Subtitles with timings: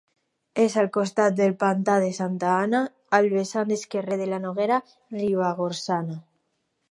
[0.61, 2.81] És al costat del pantà de Santa Anna,
[3.17, 4.83] al vessant esquerre de la Noguera
[5.21, 6.19] Ribagorçana.